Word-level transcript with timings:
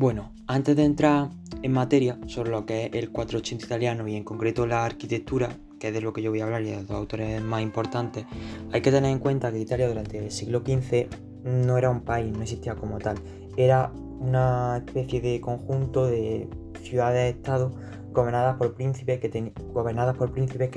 Bueno, 0.00 0.30
antes 0.46 0.76
de 0.76 0.84
entrar 0.84 1.30
en 1.60 1.72
materia 1.72 2.20
sobre 2.28 2.52
lo 2.52 2.64
que 2.64 2.86
es 2.86 2.94
el 2.94 3.10
480 3.10 3.66
italiano 3.66 4.06
y 4.06 4.14
en 4.14 4.22
concreto 4.22 4.64
la 4.64 4.84
arquitectura, 4.84 5.48
que 5.80 5.88
es 5.88 5.92
de 5.92 6.00
lo 6.00 6.12
que 6.12 6.22
yo 6.22 6.30
voy 6.30 6.40
a 6.40 6.44
hablar 6.44 6.62
y 6.62 6.66
de 6.66 6.82
los 6.82 6.90
autores 6.92 7.42
más 7.42 7.62
importantes, 7.62 8.24
hay 8.70 8.80
que 8.80 8.92
tener 8.92 9.10
en 9.10 9.18
cuenta 9.18 9.50
que 9.50 9.58
Italia 9.58 9.88
durante 9.88 10.18
el 10.18 10.30
siglo 10.30 10.60
XV 10.60 11.08
no 11.42 11.78
era 11.78 11.90
un 11.90 12.02
país, 12.02 12.32
no 12.32 12.42
existía 12.42 12.76
como 12.76 12.98
tal, 12.98 13.16
era 13.56 13.90
una 14.20 14.84
especie 14.86 15.20
de 15.20 15.40
conjunto 15.40 16.06
de 16.06 16.48
ciudades-estados 16.80 17.74
gobernadas 18.12 18.56
por 18.56 18.74
príncipes 18.74 19.18
que, 19.18 19.28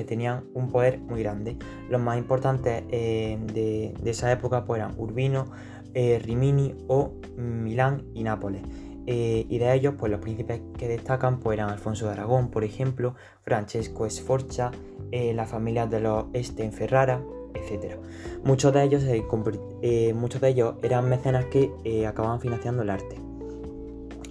tenían 0.04 0.46
un 0.56 0.72
poder 0.72 0.98
muy 0.98 1.22
grande. 1.22 1.58
Los 1.92 2.02
más 2.02 2.18
importantes 2.18 2.86
eh, 2.90 3.38
de, 3.54 3.94
esa 4.04 4.32
época 4.32 4.66
pues, 4.66 4.80
eran 4.80 4.96
Urbino, 4.98 5.46
eh, 5.94 6.20
Rimini 6.24 6.74
o 6.88 7.14
Milán 7.38 8.04
y 8.16 8.24
Nápoles. 8.24 8.64
Eh, 9.08 9.46
y 9.50 9.58
de 9.58 9.74
ellos, 9.74 9.96
pues 9.98 10.12
los 10.12 10.22
príncipes 10.22 10.62
que 10.78 10.88
destacan 10.88 11.40
pues, 11.40 11.58
eran 11.58 11.70
Alfonso 11.70 12.06
de 12.06 12.12
Aragón, 12.14 12.50
por 12.50 12.64
ejemplo, 12.64 13.16
Francesco 13.44 14.10
Sforza, 14.10 14.72
eh, 15.12 15.34
las 15.34 15.50
familias 15.50 15.90
de 15.90 16.00
los 16.00 16.26
Este 16.34 16.64
en 16.64 16.72
Ferrara, 16.72 17.22
etc. 17.54 17.98
Muchos 18.44 18.74
de 18.74 18.84
ellos, 18.84 19.04
eh, 19.04 20.14
muchos 20.14 20.42
de 20.42 20.50
ellos 20.50 20.76
eran 20.84 21.10
mecenas 21.10 21.46
que 21.46 21.72
acababan 22.08 22.40
financiando 22.40 22.84
el 22.84 22.90
arte. 22.90 23.18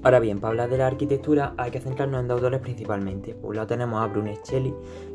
Ahora 0.02 0.18
bien, 0.18 0.40
para 0.40 0.52
hablar 0.52 0.70
de 0.70 0.78
la 0.78 0.86
arquitectura 0.86 1.52
hay 1.58 1.70
que 1.70 1.78
centrarnos 1.78 2.22
en 2.22 2.28
dos 2.28 2.36
autores 2.36 2.60
principalmente. 2.60 3.34
Por 3.34 3.50
un 3.50 3.56
lado 3.56 3.68
tenemos 3.68 4.00
a 4.00 4.06
Brunelleschi, 4.06 4.72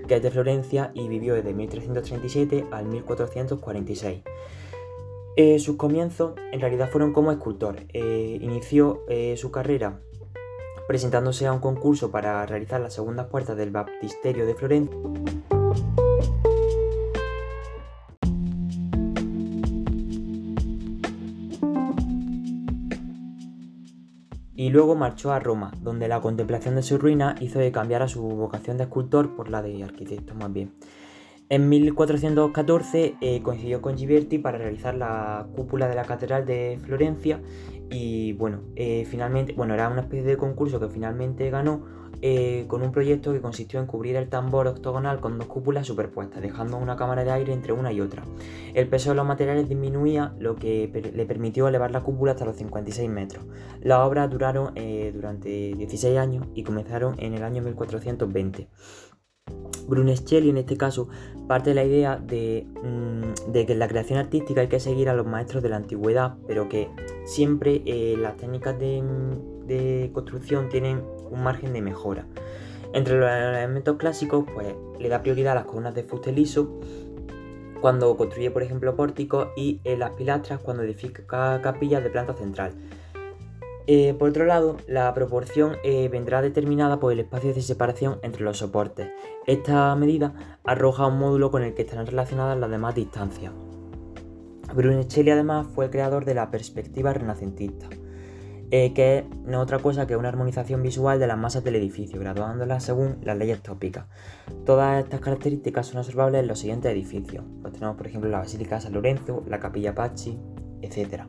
que 0.07 0.17
es 0.17 0.21
de 0.21 0.29
Florencia 0.29 0.91
y 0.93 1.07
vivió 1.07 1.33
desde 1.33 1.53
1337 1.53 2.67
al 2.71 2.85
1446. 2.85 4.21
Eh, 5.37 5.59
sus 5.59 5.75
comienzos 5.75 6.33
en 6.53 6.61
realidad 6.61 6.89
fueron 6.89 7.11
como 7.11 7.29
escultor. 7.29 7.81
Eh, 7.91 8.37
inició 8.41 9.01
eh, 9.09 9.35
su 9.35 9.51
carrera 9.51 9.99
presentándose 10.87 11.45
a 11.45 11.51
un 11.51 11.59
concurso 11.59 12.09
para 12.09 12.45
realizar 12.45 12.79
las 12.79 12.93
segundas 12.93 13.27
puertas 13.27 13.57
del 13.57 13.71
baptisterio 13.71 14.45
de 14.45 14.55
Florencia. 14.55 14.95
Y 24.55 24.69
luego 24.69 24.95
marchó 24.95 25.33
a 25.33 25.39
Roma, 25.39 25.71
donde 25.81 26.07
la 26.07 26.21
contemplación 26.21 26.75
de 26.75 26.83
su 26.83 26.97
ruina 26.97 27.35
hizo 27.41 27.59
que 27.59 27.73
cambiara 27.73 28.07
su 28.07 28.21
vocación 28.21 28.77
de 28.77 28.83
escultor 28.83 29.35
por 29.35 29.49
la 29.49 29.61
de 29.61 29.83
arquitecto 29.83 30.33
más 30.33 30.53
bien. 30.53 30.71
En 31.47 31.69
1414 31.69 33.17
eh, 33.21 33.41
coincidió 33.43 33.79
con 33.79 33.95
Ghiberti 33.95 34.39
para 34.39 34.57
realizar 34.57 34.95
la 34.95 35.45
cúpula 35.55 35.87
de 35.87 35.93
la 35.93 36.03
Catedral 36.03 36.43
de 36.43 36.79
Florencia 36.83 37.39
y 37.91 38.33
bueno, 38.33 38.61
eh, 38.75 39.05
finalmente, 39.07 39.53
bueno, 39.53 39.75
era 39.75 39.87
una 39.89 40.01
especie 40.01 40.25
de 40.25 40.37
concurso 40.37 40.79
que 40.79 40.89
finalmente 40.89 41.47
ganó 41.51 41.83
eh, 42.23 42.65
con 42.67 42.81
un 42.81 42.91
proyecto 42.91 43.31
que 43.31 43.41
consistió 43.41 43.79
en 43.79 43.85
cubrir 43.85 44.15
el 44.15 44.27
tambor 44.27 44.65
octogonal 44.65 45.19
con 45.19 45.37
dos 45.37 45.47
cúpulas 45.47 45.85
superpuestas, 45.85 46.41
dejando 46.41 46.77
una 46.77 46.95
cámara 46.95 47.23
de 47.23 47.29
aire 47.29 47.53
entre 47.53 47.73
una 47.73 47.93
y 47.93 48.01
otra. 48.01 48.23
El 48.73 48.87
peso 48.87 49.09
de 49.09 49.15
los 49.15 49.25
materiales 49.27 49.69
disminuía, 49.69 50.33
lo 50.39 50.55
que 50.55 50.89
le 51.13 51.25
permitió 51.27 51.67
elevar 51.67 51.91
la 51.91 52.01
cúpula 52.01 52.31
hasta 52.31 52.45
los 52.45 52.55
56 52.55 53.07
metros. 53.07 53.45
Las 53.81 53.99
obras 53.99 54.31
duraron 54.31 54.73
durante 55.13 55.75
16 55.75 56.17
años 56.17 56.47
y 56.55 56.63
comenzaron 56.63 57.13
en 57.19 57.35
el 57.35 57.43
año 57.43 57.61
1420. 57.61 58.67
Brunelleschi 59.87 60.37
en 60.49 60.57
este 60.57 60.77
caso 60.77 61.07
parte 61.47 61.69
de 61.71 61.75
la 61.75 61.83
idea 61.83 62.17
mm, 62.17 63.51
de, 63.51 63.65
que 63.65 63.73
en 63.73 63.79
la 63.79 63.87
creación 63.87 64.17
artística 64.17 64.61
hay 64.61 64.67
que 64.67 64.79
seguir 64.79 65.09
a 65.09 65.13
los 65.13 65.27
maestros 65.27 65.61
de 65.61 65.69
la 65.69 65.75
antigüedad, 65.75 66.35
pero 66.47 66.67
que 66.67 66.89
siempre 67.25 67.83
eh, 67.85 68.15
las 68.17 68.37
técnicas 68.37 68.77
de, 68.79 70.09
construcción 70.13 70.69
tienen 70.69 71.03
un 71.29 71.43
margen 71.43 71.73
de 71.73 71.81
mejora. 71.81 72.25
Entre 72.93 73.19
los 73.19 73.29
elementos 73.29 73.97
clásicos, 73.97 74.45
pues 74.53 74.73
le 74.99 75.09
da 75.09 75.21
prioridad 75.21 75.51
a 75.51 75.55
las 75.55 75.65
columnas 75.65 75.93
de 75.93 76.03
fuste 76.03 76.31
liso 76.31 76.79
cuando 77.81 78.15
construye, 78.15 78.49
por 78.51 78.63
ejemplo, 78.63 78.95
pórticos 78.95 79.49
y 79.55 79.81
en 79.83 79.99
las 79.99 80.11
pilastras 80.11 80.59
cuando 80.61 80.83
edifica 80.83 81.61
capillas 81.61 82.03
de 82.03 82.09
planta 82.09 82.33
central. 82.33 82.73
Eh, 83.87 84.15
por 84.17 84.29
otro 84.29 84.45
lado, 84.45 84.77
la 84.87 85.13
proporción 85.13 85.77
eh, 85.83 86.09
vendrá 86.09 86.41
determinada 86.41 86.99
por 86.99 87.13
el 87.13 87.19
espacio 87.19 87.53
de 87.53 87.61
separación 87.61 88.19
entre 88.23 88.43
los 88.43 88.57
soportes. 88.57 89.09
Esta 89.45 89.95
medida 89.95 90.33
arroja 90.63 91.05
un 91.05 91.19
módulo 91.19 91.51
con 91.51 91.63
el 91.63 91.75
que 91.75 91.83
estarán 91.83 92.07
relacionadas 92.07 92.57
las 92.57 92.71
demás 92.71 92.95
distancias. 92.95 93.53
Brunelleschi 94.73 95.29
además 95.29 95.67
fue 95.73 95.85
el 95.85 95.91
creador 95.91 96.25
de 96.25 96.33
la 96.33 96.49
perspectiva 96.49 97.13
renacentista, 97.13 97.87
eh, 98.71 98.93
que 98.93 99.25
no 99.45 99.59
es 99.59 99.63
otra 99.63 99.79
cosa 99.79 100.07
que 100.07 100.17
una 100.17 100.29
armonización 100.29 100.81
visual 100.81 101.19
de 101.19 101.27
las 101.27 101.37
masas 101.37 101.63
del 101.63 101.75
edificio, 101.75 102.19
graduándolas 102.19 102.83
según 102.83 103.17
las 103.21 103.37
leyes 103.37 103.61
tópicas. 103.61 104.07
Todas 104.65 105.03
estas 105.03 105.21
características 105.21 105.87
son 105.87 105.99
observables 105.99 106.41
en 106.41 106.47
los 106.47 106.59
siguientes 106.59 106.91
edificios. 106.91 107.45
Pues 107.61 107.73
tenemos 107.73 107.95
por 107.95 108.07
ejemplo 108.07 108.29
la 108.29 108.39
Basílica 108.39 108.75
de 108.75 108.81
San 108.81 108.93
Lorenzo, 108.93 109.43
la 109.47 109.59
Capilla 109.59 109.93
Pacci, 109.93 110.39
etc. 110.81 111.23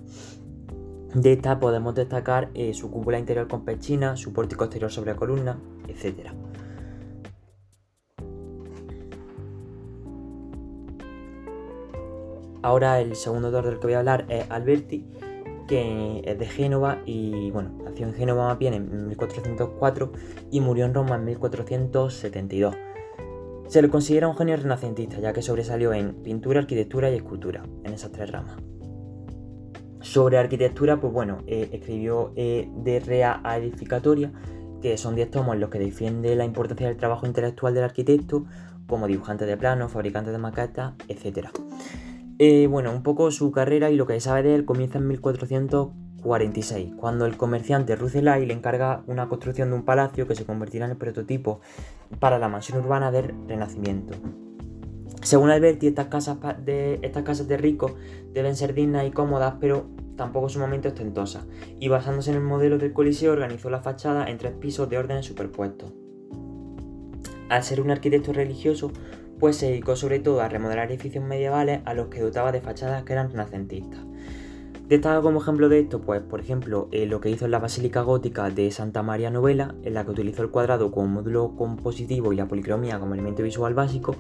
De 1.15 1.33
esta 1.33 1.59
podemos 1.59 1.95
destacar 1.95 2.51
eh, 2.55 2.75
su 2.75 2.91
cúpula 2.91 3.19
interior 3.19 3.49
con 3.49 3.65
pechina, 3.65 4.17
su 4.17 4.33
pórtico 4.33 4.65
exterior 4.65 4.91
sobre 4.91 5.17
columna, 5.17 5.59
etc. 5.89 6.31
Ahora 12.63 13.01
el 13.01 13.15
segundo 13.15 13.49
autor 13.49 13.67
del 13.67 13.79
que 13.79 13.87
voy 13.87 13.95
a 13.95 14.01
hablar 14.01 14.27
es 14.29 14.51
Alberti, 14.51 15.07
que 15.69 16.23
es 16.25 16.39
de 16.39 16.47
Génova 16.47 16.99
y 17.07 17.51
bueno, 17.51 17.71
nació 17.85 18.09
en 18.09 18.15
Génova 18.15 18.49
más 18.49 18.59
bien 18.59 18.75
en 18.75 19.09
1404 19.09 20.13
y 20.51 20.61
murió 20.61 20.85
en 20.85 20.95
Roma 20.95 21.17
en 21.17 21.25
1472. 21.25 22.75
Se 23.69 23.83
le 23.83 23.89
considera 23.89 24.29
un 24.29 24.37
genio 24.37 24.57
renacentista, 24.57 25.19
ya 25.19 25.33
que 25.33 25.43
sobresalió 25.43 25.93
en 25.93 26.15
pintura, 26.23 26.61
arquitectura 26.61 27.11
y 27.11 27.15
escultura, 27.15 27.65
en 27.85 27.93
esas 27.93 28.13
tres 28.13 28.31
ramas. 28.31 28.57
Sobre 30.07 30.39
arquitectura, 30.39 31.01
pues 31.01 31.13
bueno, 31.13 31.43
eh, 31.49 31.69
escribió 31.73 32.33
eh, 32.37 32.71
De 32.77 33.01
Rea 33.01 33.41
a 33.43 33.59
Edificatoria, 33.59 34.31
que 34.81 34.97
son 34.99 35.17
10 35.17 35.33
tomos 35.33 35.55
en 35.55 35.61
los 35.61 35.69
que 35.69 35.81
defiende 35.81 36.37
la 36.37 36.45
importancia 36.45 36.87
del 36.87 36.97
trabajo 36.97 37.27
intelectual 37.27 37.75
del 37.75 37.83
arquitecto, 37.83 38.45
como 38.87 39.09
dibujante 39.09 39.47
de 39.47 39.57
planos, 39.57 39.91
fabricante 39.91 40.31
de 40.31 40.39
maquetas, 40.39 40.95
etc. 41.09 41.49
Eh, 42.39 42.69
bueno, 42.71 42.93
un 42.93 43.03
poco 43.03 43.33
su 43.33 43.51
carrera 43.51 43.91
y 43.91 43.97
lo 43.97 44.07
que 44.07 44.13
se 44.15 44.21
sabe 44.21 44.45
de 44.45 44.55
él 44.55 44.65
comienza 44.65 44.99
en 44.99 45.09
1446, 45.09 46.93
cuando 46.97 47.27
el 47.27 47.37
comerciante 47.37 47.97
Rucelay 47.97 48.47
le 48.47 48.55
encarga 48.55 49.03
una 49.09 49.29
construcción 49.29 49.71
de 49.71 49.75
un 49.75 49.85
palacio 49.85 50.29
que 50.29 50.37
se 50.37 50.45
convertirá 50.45 50.85
en 50.85 50.93
el 50.93 50.99
prototipo 50.99 51.61
para 52.21 52.39
la 52.39 52.49
mansión 52.49 52.79
urbana 52.79 53.11
del 53.11 53.35
Renacimiento. 53.49 54.15
Según 55.27 55.51
Alberti, 55.51 55.89
estas 55.89 56.07
casas 56.07 56.39
de, 56.65 57.01
estas 57.03 57.25
casas 57.25 57.49
de 57.49 57.57
ricos 57.57 57.95
deben 58.33 58.55
ser 58.55 58.75
dignas 58.75 59.09
y 59.09 59.11
cómodas, 59.11 59.55
pero 59.59 59.87
tampoco 60.15 60.49
sumamente 60.49 60.87
ostentosas, 60.87 61.47
y 61.81 61.89
basándose 61.89 62.31
en 62.31 62.37
el 62.37 62.45
modelo 62.45 62.79
del 62.79 62.93
Coliseo 62.93 63.33
organizó 63.33 63.69
la 63.69 63.81
fachada 63.81 64.31
en 64.31 64.39
tres 64.39 64.53
pisos 64.53 64.89
de 64.89 64.99
órdenes 64.99 65.27
superpuestos. 65.27 65.93
Al 67.49 67.65
ser 67.65 67.81
un 67.81 67.91
arquitecto 67.91 68.33
religioso, 68.33 68.93
pues 69.41 69.57
se 69.57 69.67
dedicó 69.67 69.97
sobre 69.97 70.21
todo 70.21 70.43
a 70.43 70.49
remodelar 70.49 70.93
edificios 70.93 71.25
medievales 71.25 71.81
a 71.87 71.95
los 71.95 72.07
que 72.07 72.21
dotaba 72.21 72.53
de 72.53 72.61
fachadas 72.61 73.03
que 73.03 73.13
eran 73.13 73.29
renacentistas. 73.29 73.99
Destaca 74.87 75.23
como 75.23 75.41
ejemplo 75.41 75.69
de 75.69 75.81
esto, 75.81 76.03
pues, 76.03 76.23
por 76.23 76.39
ejemplo, 76.39 76.89
eh, 76.93 77.07
lo 77.07 77.21
que 77.21 77.31
hizo 77.31 77.47
en 77.47 77.51
la 77.51 77.59
Basílica 77.59 78.03
Gótica 78.03 78.49
de 78.51 78.71
Santa 78.71 79.03
María 79.03 79.33
Novela, 79.33 79.75
en 79.83 79.95
la 79.95 80.05
que 80.05 80.13
utilizó 80.13 80.45
el 80.45 80.51
cuadrado 80.51 80.93
como 80.93 81.09
módulo 81.09 81.57
compositivo 81.57 82.33
y 82.33 82.37
la 82.37 82.47
policromía 82.47 83.01
como 83.01 83.15
elemento 83.15 83.43
visual 83.43 83.75
básico, 83.75 84.15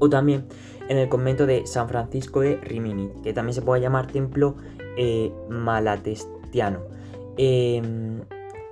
o 0.00 0.10
también 0.10 0.46
en 0.88 0.98
el 0.98 1.08
convento 1.08 1.46
de 1.46 1.66
San 1.66 1.88
Francisco 1.88 2.40
de 2.40 2.56
Rimini, 2.56 3.10
que 3.22 3.32
también 3.32 3.54
se 3.54 3.62
puede 3.62 3.80
llamar 3.80 4.08
templo 4.08 4.56
eh, 4.96 5.32
malatestiano. 5.48 6.80
Em, 7.36 8.20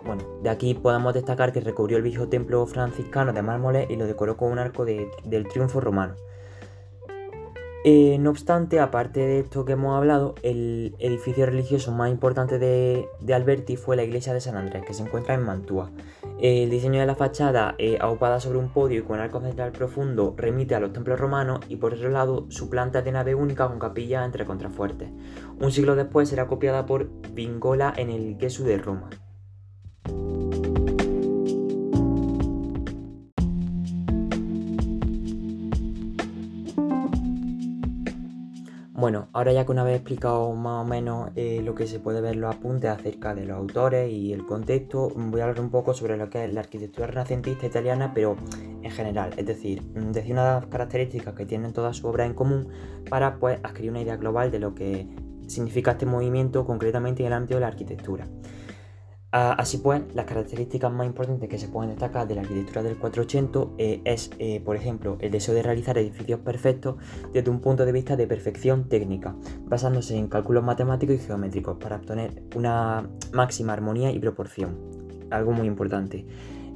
bueno, 0.05 0.25
de 0.43 0.51
aquí 0.51 0.75
podemos 0.75 1.15
destacar 1.15 1.53
que 1.53 1.61
recubrió 1.61 1.97
el 1.97 2.03
viejo 2.03 2.29
templo 2.29 2.67
franciscano 2.67 3.33
de 3.33 3.43
mármoles 3.43 3.89
y 3.89 3.97
lo 3.97 4.07
decoró 4.07 4.37
con 4.37 4.51
un 4.51 4.59
arco 4.59 4.85
del 4.85 5.49
triunfo 5.49 5.81
romano. 5.81 6.17
Eh, 7.85 8.19
no 8.19 8.31
obstante, 8.31 8.81
aparte 8.81 9.21
de 9.21 9.41
esto 9.41 9.65
que 9.65 9.73
hemos 9.73 9.97
hablado, 9.97 10.35
el 10.43 10.97
edificio 10.99 11.47
religioso 11.47 11.93
más 11.93 12.11
importante 12.11 12.59
de, 12.59 13.09
Alberti 13.33 13.77
fue 13.77 13.97
la 13.97 14.03
iglesia 14.03 14.35
de 14.35 14.41
San 14.41 14.57
Andrés, 14.57 14.85
que 14.85 14.95
se 14.95 15.05
encuentra 15.05 15.35
en 15.35 15.45
Mantua. 15.45 15.91
El 16.41 16.71
diseño 16.71 17.01
de 17.01 17.07
la 17.07 17.17
fachada, 17.17 17.75
eh, 17.79 17.99
aupada 18.01 18.39
sobre 18.39 18.59
un 18.59 18.69
podio 18.69 19.01
y 19.01 19.03
con 19.03 19.19
arco 19.19 19.41
central 19.41 19.73
profundo, 19.73 20.35
remite 20.37 20.77
a 20.77 20.81
los 20.81 20.93
templos 20.93 21.19
romanos 21.19 21.59
y 21.69 21.77
por 21.77 21.95
otro 21.95 22.11
lado 22.11 22.47
su 22.49 22.71
planta 22.71 23.03
de 23.03 23.11
nave 23.11 23.35
única 23.35 23.67
con 23.67 23.81
capilla 23.81 24.25
entre 24.25 24.45
contrafuertes. 24.45 25.11
Un 25.59 25.73
siglo 25.73 25.97
después 25.97 26.29
será 26.29 26.47
copiada 26.47 26.87
por 26.87 27.11
Vingola 27.33 27.93
en 27.97 28.11
el 28.11 28.37
Gesù 28.39 28.63
de 28.63 28.79
Roma. 28.79 29.11
Bueno, 38.99 39.29
ahora 39.33 39.53
ya 39.53 39.65
que 39.65 39.71
una 39.71 39.85
vez 39.85 39.95
explicado 39.95 40.53
más 40.55 40.85
o 40.85 40.85
menos 40.85 41.31
eh, 41.37 41.63
lo 41.63 41.77
que 41.77 41.87
se 41.87 42.01
puede 42.01 42.21
ver 42.21 42.35
los 42.35 42.53
apuntes 42.53 42.91
acerca 42.91 43.33
de 43.33 43.45
los 43.45 43.57
autores 43.57 44.11
y 44.11 44.33
el 44.33 44.45
contexto, 44.45 45.13
voy 45.15 45.41
a 45.41 45.45
hablar 45.45 45.61
un 45.61 45.71
poco 45.71 45.95
sobre 45.95 46.17
lo 46.17 46.29
que 46.29 46.45
es 46.45 46.53
la 46.53 46.63
arquitectura 46.63 47.07
renacentista 47.07 47.65
italiana, 47.65 48.11
pero 48.13 48.37
en 48.83 48.91
general, 48.91 49.31
es 49.37 49.47
decir, 49.47 49.85
mm, 49.95 50.11
decir 50.11 50.33
unas 50.33 50.67
características 50.67 51.33
que 51.35 51.47
tienen 51.47 51.73
todas 51.73 51.95
sus 51.97 52.07
obras 52.07 52.27
en 52.27 52.35
común 52.35 52.71
para 53.09 53.37
pues 53.39 53.61
adquirir 53.63 53.93
una 53.93 54.01
idea 54.01 54.17
global 54.17 54.51
de 54.51 54.59
lo 54.59 54.75
que 54.75 55.07
significa 55.47 55.93
este 55.93 56.05
movimiento 56.05 56.67
concretamente 56.67 57.23
en 57.23 57.29
el 57.29 57.35
ámbito 57.35 57.55
de 57.55 57.61
la 57.61 57.69
arquitectura. 57.69 58.27
Ah, 59.31 59.53
así 59.59 59.77
pues, 59.77 60.01
las 60.15 60.25
características 60.25 60.91
más 60.91 61.07
importantes 61.07 61.51
que 61.51 61.59
se 61.59 61.69
pueden 61.69 61.91
destacar 61.91 62.27
de 62.27 62.35
la 62.35 62.41
arquitectura 62.41 62.83
del 62.83 62.97
480 62.97 63.75
eh, 63.77 64.01
es, 64.05 64.31
eh, 64.39 64.63
por 64.65 64.75
ejemplo, 64.75 65.19
el 65.21 65.31
deseo 65.31 65.55
de 65.55 65.63
realizar 65.63 65.99
edificios 65.99 66.41
perfectos 66.41 66.97
desde 67.35 67.51
un 67.51 67.61
punto 67.61 67.85
de 67.85 67.93
vista 67.93 68.17
de 68.17 68.27
perfección 68.27 68.89
técnica, 68.89 69.37
basándose 69.67 70.17
en 70.17 70.29
cálculos 70.29 70.65
matemáticos 70.65 71.17
y 71.17 71.19
geométricos 71.19 71.77
para 71.77 71.97
obtener 71.97 72.43
una 72.57 73.07
máxima 73.35 73.75
armonía 73.75 74.11
y 74.11 74.19
proporción, 74.19 74.79
algo 75.31 75.53
muy 75.53 75.67
importante 75.67 76.25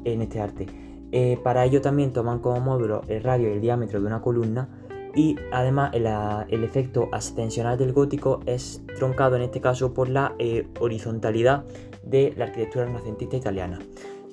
en 0.05 0.21
este 0.21 0.43
arte. 0.43 0.67
Eh, 1.11 1.39
para 1.43 1.65
ello 1.65 1.81
también 1.81 2.13
toman 2.13 2.41
como 2.41 2.61
módulo 2.61 3.01
el 3.09 3.23
radio 3.23 3.49
y 3.49 3.53
el 3.53 3.61
diámetro 3.63 3.99
de 3.99 4.07
una 4.07 4.21
columna 4.21 4.69
y 5.15 5.37
además 5.53 5.93
el, 5.95 6.65
efecto 6.65 7.09
ascensional 7.13 7.79
del 7.79 7.93
gótico 7.93 8.41
es 8.45 8.83
troncado 8.97 9.37
en 9.37 9.43
este 9.43 9.61
caso 9.61 9.93
por 9.93 10.09
la 10.09 10.35
horizontalidad 10.81 11.65
de 12.03 12.35
la 12.37 12.45
arquitectura 12.45 12.87
renacentista 12.87 13.37
italiana. 13.37 13.79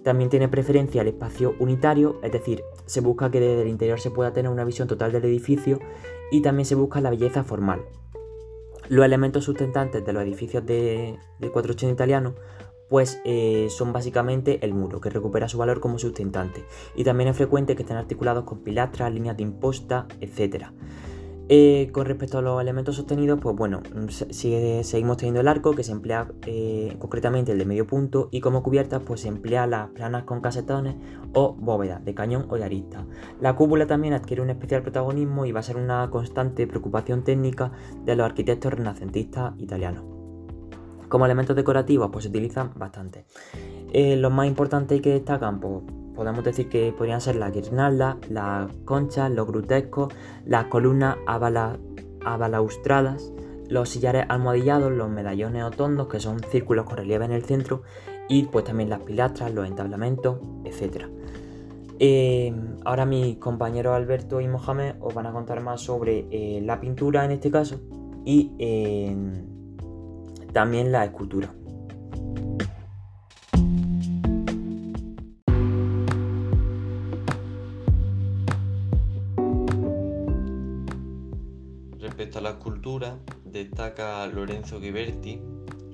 También 0.04 0.30
tiene 0.30 0.48
preferencia 0.48 1.02
el 1.02 1.10
espacio 1.10 1.56
unitario, 1.60 2.20
es 2.24 2.32
decir, 2.32 2.64
se 2.86 3.02
busca 3.02 3.30
que 3.30 3.40
desde 3.40 3.64
el 3.64 3.68
interior 3.68 4.00
se 4.00 4.12
pueda 4.12 4.34
tener 4.34 4.52
una 4.52 4.64
visión 4.64 4.88
total 4.88 5.12
del 5.12 5.26
edificio 5.26 5.80
y 6.32 6.42
también 6.42 6.66
se 6.66 6.76
busca 6.76 7.02
la 7.02 7.10
belleza 7.10 7.44
formal. 7.44 7.82
Los 8.88 9.06
elementos 9.06 9.44
sustentantes 9.44 10.04
de 10.04 10.14
los 10.14 10.24
edificios 10.24 10.66
de, 10.66 11.18
del 11.40 11.52
480 11.52 11.94
italiano 11.94 12.36
pues 12.90 13.22
eh, 13.24 13.68
son 13.70 13.94
básicamente 13.94 14.66
el 14.66 14.74
muro, 14.74 15.00
que 15.00 15.12
recupera 15.12 15.48
su 15.48 15.60
valor 15.60 15.80
como 15.80 16.00
sustentante, 16.00 16.66
y 16.96 17.04
también 17.04 17.30
es 17.30 17.38
frecuente 17.38 17.76
que 17.76 17.84
estén 17.84 17.98
articulados 17.98 18.44
con 18.46 18.64
pilastras, 18.64 19.14
líneas 19.14 19.38
de 19.38 19.44
imposta, 19.44 20.08
etc. 20.20 20.66
Eh, 21.52 21.90
con 21.92 22.06
respecto 22.06 22.38
a 22.38 22.44
los 22.44 22.62
elementos 22.62 22.96
sostenidos, 22.96 23.40
pues 23.42 23.56
bueno, 23.56 23.82
sigue, 24.30 24.84
seguimos 24.84 25.18
teniendo 25.18 25.42
el 25.42 25.48
arco 25.48 25.74
que 25.74 25.84
se 25.84 25.92
emplea 25.92 26.28
eh, 26.46 26.96
concretamente 27.00 27.54
el 27.54 27.58
de 27.58 27.66
medio 27.66 27.88
punto 27.88 28.30
y 28.32 28.40
como 28.40 28.62
cubiertas 28.62 29.02
pues 29.04 29.22
se 29.22 29.30
emplea 29.30 29.66
las 29.66 29.90
planas 29.90 30.26
con 30.26 30.42
casetones 30.42 30.96
o 31.34 31.56
bóvedas 31.56 32.06
de 32.06 32.14
cañón 32.14 32.46
o 32.50 32.56
de 32.56 32.66
arista. 32.66 33.04
La 33.42 33.56
cúpula 33.56 33.88
también 33.88 34.14
adquiere 34.14 34.44
un 34.44 34.52
especial 34.52 34.84
protagonismo 34.84 35.48
y 35.48 35.52
va 35.52 35.62
a 35.62 35.64
ser 35.64 35.78
una 35.78 36.08
constante 36.12 36.68
preocupación 36.68 37.24
técnica 37.24 37.72
de 38.06 38.16
los 38.16 38.28
arquitectos 38.28 38.72
renacentistas 38.72 39.54
italianos. 39.58 40.04
Como 41.08 41.26
elementos 41.26 41.56
decorativos 41.56 42.12
pues 42.12 42.26
se 42.26 42.30
utilizan 42.30 42.74
bastante. 42.76 43.26
Eh, 43.92 44.16
los 44.18 44.32
más 44.32 44.46
importantes 44.46 45.02
que 45.02 45.14
destacan 45.14 45.60
pues 45.60 45.82
podemos 46.20 46.44
decir 46.44 46.68
que 46.68 46.92
podrían 46.92 47.22
ser 47.22 47.38
las 47.38 47.54
guirnaldas, 47.54 48.18
las 48.30 48.70
conchas, 48.84 49.32
los 49.32 49.48
grutescos, 49.48 50.14
las 50.46 50.66
columnas 50.66 51.16
abalaustradas, 52.26 53.32
los 53.70 53.88
sillares 53.88 54.26
almohadillados, 54.28 54.92
los 54.92 55.10
medallones 55.10 55.64
o 55.64 55.72
tondos, 55.72 56.10
que 56.10 56.20
son 56.20 56.42
círculos 56.42 56.84
con 56.84 56.98
relieve 56.98 57.24
en 57.24 57.32
el 57.32 57.46
centro, 57.46 57.84
y 58.28 58.44
pues 58.44 58.66
también 58.66 58.90
las 58.90 59.00
pilastras, 59.00 59.54
los 59.54 59.66
entablamentos, 59.66 60.40
etc. 60.66 61.06
Eh, 62.00 62.54
ahora 62.84 63.06
mis 63.06 63.38
compañeros 63.38 63.96
Alberto 63.96 64.42
y 64.42 64.50
Mohamed 64.50 64.96
os 65.00 65.14
van 65.14 65.26
a 65.26 65.32
contar 65.32 65.62
más 65.62 65.80
sobre 65.80 66.28
eh, 66.32 66.60
la 66.62 66.82
pintura 66.82 67.24
en 67.24 67.32
este 67.32 67.50
caso 67.50 67.80
y 68.26 68.52
eh, 68.60 69.16
también 70.52 70.92
la 70.92 71.06
escultura. 71.06 71.54
Destaca 83.80 84.28
Lorenzo 84.28 84.82
Ghiberti, 84.82 85.40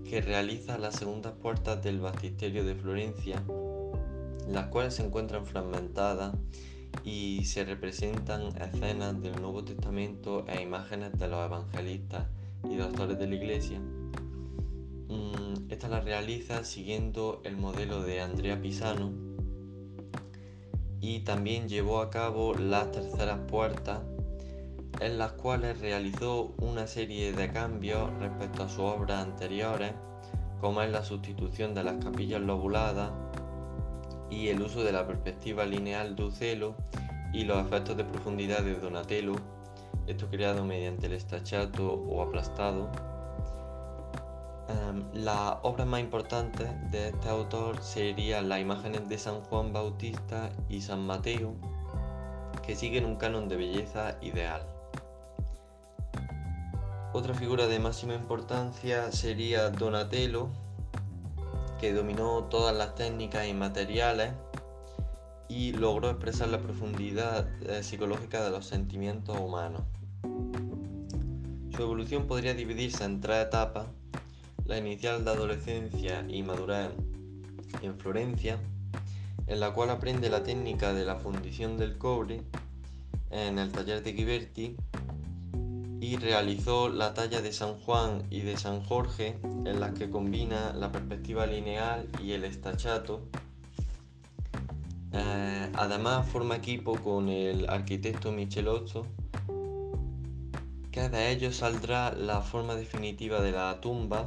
que 0.10 0.20
realiza 0.20 0.80
las 0.80 0.96
segundas 0.96 1.34
puertas 1.34 1.84
del 1.84 2.00
Baptisterio 2.00 2.66
de 2.66 2.74
Florencia, 2.74 3.44
las 4.50 4.70
cuales 4.70 4.96
se 4.96 5.06
encuentran 5.06 5.46
fragmentadas 5.46 6.34
y 7.04 7.46
se 7.46 7.64
representan 7.64 8.60
escenas 8.60 9.22
del 9.22 9.40
Nuevo 9.40 9.64
Testamento 9.64 10.48
e 10.48 10.64
imágenes 10.64 11.20
de 11.20 11.28
los 11.28 11.46
evangelistas 11.46 12.26
y 12.68 12.76
doctores 12.76 13.20
de 13.20 13.28
la 13.28 13.36
Iglesia. 13.36 13.80
Mm, 13.80 15.70
esta 15.70 15.88
la 15.88 16.02
realiza 16.02 16.64
siguiendo 16.64 17.42
el 17.44 17.56
modelo 17.56 18.02
de 18.02 18.20
Andrea 18.20 18.60
Pisano 18.60 19.12
y 21.02 21.20
también 21.20 21.70
llevó 21.70 22.02
a 22.02 22.10
cabo 22.10 22.56
las 22.56 22.92
terceras 22.92 23.42
puertas 23.48 24.00
en 25.02 25.18
las 25.18 25.34
cuales 25.34 25.80
realizó 25.82 26.54
una 26.58 26.88
serie 26.88 27.34
de 27.34 27.52
cambios 27.52 28.10
respecto 28.20 28.64
a 28.64 28.70
sus 28.70 28.80
obras 28.80 29.24
anteriores, 29.24 29.94
como 30.62 30.82
es 30.82 30.92
la 30.92 31.04
sustitución 31.04 31.74
de 31.74 31.84
las 31.84 32.04
capillas 32.04 32.42
lobuladas 32.42 33.12
y 34.30 34.48
el 34.50 34.62
uso 34.62 34.84
de 34.84 34.92
la 34.92 35.06
perspectiva 35.06 35.66
lineal 35.66 36.16
de 36.16 36.24
Ucelo 36.24 36.76
y 37.34 37.44
los 37.44 37.66
efectos 37.66 37.98
de 37.98 38.06
profundidad 38.06 38.62
de 38.62 38.76
Donatello, 38.76 39.36
esto 40.08 40.28
creado 40.30 40.64
mediante 40.64 41.08
el 41.08 41.14
estachato 41.14 41.94
o 41.94 42.22
aplastado. 42.22 42.90
Um, 44.68 45.04
las 45.14 45.58
obras 45.62 45.86
más 45.86 46.00
importantes 46.00 46.68
de 46.92 47.10
este 47.10 47.30
autor 47.30 47.82
serían 47.84 48.50
las 48.50 48.62
imágenes 48.62 49.08
de 49.08 49.18
San 49.18 49.42
Juan 49.42 49.74
Bautista 49.74 50.50
y 50.70 50.82
San 50.82 51.06
Mateo, 51.06 51.54
que 52.66 52.76
siguen 52.76 53.06
un 53.06 53.18
canon 53.18 53.48
de 53.48 53.58
belleza 53.58 54.18
ideal. 54.22 54.75
Otra 57.16 57.34
figura 57.34 57.66
de 57.68 57.80
máxima 57.80 58.14
importancia 58.14 59.10
sería 59.10 59.70
Donatello, 59.70 60.50
que 61.80 61.94
dominó 61.94 62.44
todas 62.50 62.76
las 62.76 62.94
técnicas 62.96 63.48
y 63.48 63.54
materiales 63.54 64.34
y 65.48 65.72
logró 65.72 66.10
expresar 66.10 66.50
la 66.50 66.60
profundidad 66.60 67.48
eh, 67.64 67.84
psicológica 67.84 68.44
de 68.44 68.50
los 68.50 68.66
sentimientos 68.66 69.40
humanos. 69.40 69.84
Su 71.74 71.84
evolución 71.84 72.28
podría 72.28 72.54
dividirse 72.54 73.06
en 73.06 73.22
tres 73.22 73.46
etapas, 73.46 73.88
la 74.66 74.78
inicial 74.78 75.24
de 75.24 75.32
adolescencia 75.32 76.26
y 76.28 76.44
madurez 76.44 76.90
en 77.82 77.98
Florencia, 77.98 78.60
en 79.48 79.62
la 79.62 79.72
cual 79.72 79.90
aprende 79.90 80.30
la 80.30 80.44
técnica 80.44 80.94
de 80.94 81.06
la 81.06 81.16
fundición 81.16 81.78
del 81.78 81.98
cobre 81.98 82.42
en 83.32 83.58
el 83.58 83.72
taller 83.72 84.04
de 84.04 84.12
Ghiberti 84.12 84.76
y 86.06 86.18
realizó 86.18 86.88
la 86.88 87.16
talla 87.16 87.42
de 87.42 87.52
San 87.52 87.80
Juan 87.80 88.28
y 88.30 88.42
de 88.42 88.58
San 88.58 88.84
Jorge 88.84 89.40
en 89.44 89.80
las 89.80 89.94
que 89.94 90.12
combina 90.12 90.72
la 90.74 90.92
perspectiva 90.92 91.48
lineal 91.48 92.08
y 92.24 92.34
el 92.34 92.44
estachato. 92.44 93.24
Eh, 95.14 95.72
además 95.74 96.28
forma 96.28 96.58
equipo 96.58 96.94
con 97.00 97.28
el 97.28 97.68
arquitecto 97.68 98.32
Michelozzo, 98.32 99.08
que 100.92 101.10
de 101.10 101.32
ellos 101.32 101.56
saldrá 101.56 102.12
la 102.12 102.42
forma 102.42 102.76
definitiva 102.76 103.42
de 103.42 103.54
la 103.54 103.82
tumba, 103.82 104.26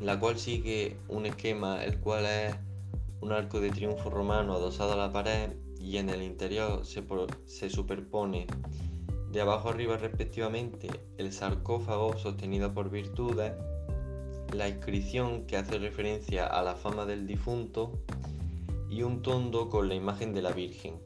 la 0.00 0.18
cual 0.18 0.38
sigue 0.38 0.96
un 1.08 1.26
esquema 1.26 1.84
el 1.84 1.98
cual 1.98 2.24
es 2.24 2.54
un 3.20 3.32
arco 3.32 3.60
de 3.60 3.68
triunfo 3.68 4.08
romano 4.08 4.54
adosado 4.54 4.94
a 4.94 4.96
la 4.96 5.12
pared 5.12 5.50
y 5.78 5.98
en 5.98 6.08
el 6.08 6.22
interior 6.22 6.86
se, 6.86 7.04
se 7.44 7.68
superpone 7.68 8.46
de 9.30 9.40
abajo 9.40 9.68
arriba 9.68 9.96
respectivamente 9.96 10.88
el 11.18 11.32
sarcófago 11.32 12.16
sostenido 12.18 12.74
por 12.74 12.90
virtudes, 12.90 13.52
la 14.52 14.68
inscripción 14.68 15.46
que 15.46 15.56
hace 15.56 15.78
referencia 15.78 16.46
a 16.46 16.62
la 16.62 16.74
fama 16.74 17.06
del 17.06 17.26
difunto 17.26 17.92
y 18.88 19.02
un 19.02 19.22
tondo 19.22 19.68
con 19.68 19.88
la 19.88 19.94
imagen 19.94 20.34
de 20.34 20.42
la 20.42 20.50
Virgen. 20.50 21.00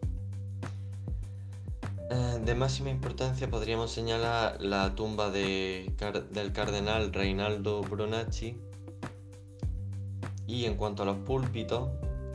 Eh, 2.11 2.41
de 2.45 2.55
máxima 2.55 2.91
importancia 2.91 3.51
podríamos 3.51 3.91
señalar 3.91 4.61
la 4.61 4.95
tumba 4.95 5.31
del 5.31 6.53
cardenal 6.53 7.13
Reinaldo 7.13 7.83
Bronacci 7.83 8.57
y 10.47 10.65
en 10.65 10.77
cuanto 10.77 11.03
a 11.03 11.07
los 11.07 11.17
púlpitos, 11.19 11.91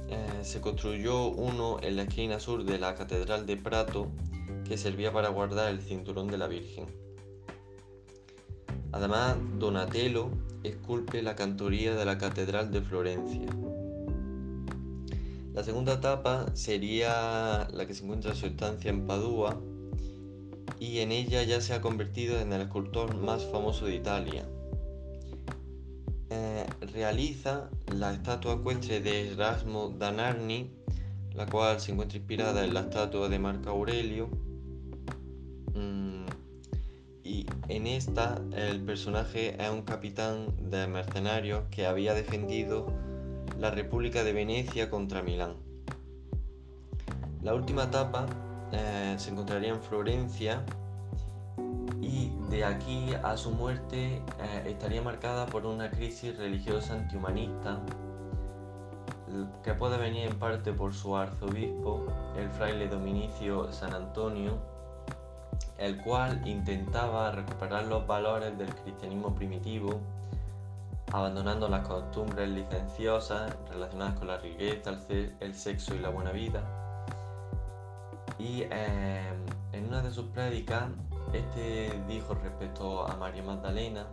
eh, 0.09 0.17
se 0.41 0.59
construyó 0.61 1.27
uno 1.27 1.77
en 1.81 1.95
la 1.95 2.03
esquina 2.03 2.39
sur 2.39 2.63
de 2.63 2.79
la 2.79 2.95
Catedral 2.95 3.45
de 3.45 3.57
Prato 3.57 4.07
que 4.69 4.77
servía 4.77 5.11
para 5.11 5.29
guardar 5.29 5.71
el 5.71 5.81
cinturón 5.81 6.27
de 6.27 6.37
la 6.37 6.47
Virgen. 6.47 6.85
Además, 8.91 9.35
Donatello 9.57 10.29
esculpe 10.63 11.23
la 11.23 11.35
cantoría 11.35 11.95
de 11.95 12.05
la 12.05 12.19
Catedral 12.19 12.71
de 12.71 12.81
Florencia. 12.81 13.47
La 15.53 15.63
segunda 15.63 15.93
etapa 15.93 16.45
sería 16.53 17.67
la 17.73 17.87
que 17.87 17.95
se 17.95 18.03
encuentra 18.03 18.31
en 18.31 18.37
su 18.37 18.45
estancia 18.45 18.91
en 18.91 19.07
Padua 19.07 19.59
y 20.79 20.99
en 20.99 21.11
ella 21.11 21.41
ya 21.41 21.61
se 21.61 21.73
ha 21.73 21.81
convertido 21.81 22.39
en 22.39 22.53
el 22.53 22.61
escultor 22.61 23.15
más 23.15 23.43
famoso 23.45 23.87
de 23.87 23.95
Italia. 23.95 24.47
Eh, 26.29 26.67
realiza 26.93 27.71
la 27.91 28.13
estatua 28.13 28.53
ecuestre 28.53 29.01
de 29.01 29.31
Erasmo 29.31 29.89
da 29.97 30.11
Narni, 30.11 30.69
la 31.33 31.47
cual 31.47 31.79
se 31.79 31.91
encuentra 31.91 32.19
inspirada 32.19 32.63
en 32.63 32.75
la 32.75 32.81
estatua 32.81 33.29
de 33.29 33.39
Marco 33.39 33.71
Aurelio. 33.71 34.48
En 37.69 37.85
esta 37.85 38.41
el 38.51 38.81
personaje 38.81 39.55
es 39.63 39.69
un 39.69 39.83
capitán 39.83 40.47
de 40.69 40.87
mercenarios 40.87 41.63
que 41.69 41.85
había 41.85 42.15
defendido 42.15 42.91
la 43.59 43.69
República 43.69 44.23
de 44.23 44.33
Venecia 44.33 44.89
contra 44.89 45.21
Milán. 45.21 45.53
La 47.43 47.53
última 47.53 47.83
etapa 47.83 48.25
eh, 48.71 49.15
se 49.17 49.29
encontraría 49.29 49.69
en 49.69 49.81
Florencia 49.81 50.65
y 52.01 52.31
de 52.49 52.65
aquí 52.65 53.13
a 53.23 53.37
su 53.37 53.51
muerte 53.51 54.15
eh, 54.15 54.63
estaría 54.65 55.01
marcada 55.03 55.45
por 55.45 55.65
una 55.65 55.91
crisis 55.91 56.35
religiosa 56.37 56.95
antihumanista 56.95 57.79
que 59.63 59.75
puede 59.75 59.99
venir 59.99 60.27
en 60.27 60.39
parte 60.39 60.73
por 60.73 60.93
su 60.93 61.15
arzobispo, 61.15 62.07
el 62.35 62.49
fraile 62.49 62.87
dominicio 62.87 63.71
San 63.71 63.93
Antonio, 63.93 64.57
el 65.79 65.97
cual 66.01 66.45
intentaba 66.45 67.31
recuperar 67.31 67.85
los 67.85 68.05
valores 68.05 68.57
del 68.57 68.73
cristianismo 68.75 69.33
primitivo, 69.33 69.99
abandonando 71.11 71.67
las 71.69 71.87
costumbres 71.87 72.49
licenciosas 72.49 73.55
relacionadas 73.71 74.19
con 74.19 74.27
la 74.27 74.37
riqueza, 74.37 74.97
el 75.39 75.55
sexo 75.55 75.95
y 75.95 75.99
la 75.99 76.09
buena 76.09 76.31
vida. 76.31 76.61
Y 78.37 78.63
eh, 78.69 79.33
en 79.71 79.87
una 79.87 80.01
de 80.01 80.11
sus 80.11 80.25
prédicas 80.27 80.83
este 81.33 81.91
dijo 82.07 82.33
respecto 82.33 83.07
a 83.07 83.15
María 83.15 83.43
Magdalena, 83.43 84.07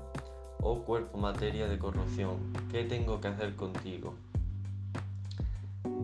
oh 0.63 0.81
cuerpo 0.81 1.17
materia 1.19 1.67
de 1.67 1.79
corrupción, 1.79 2.53
¿qué 2.71 2.85
tengo 2.85 3.21
que 3.21 3.29
hacer 3.29 3.57
contigo? 3.57 4.15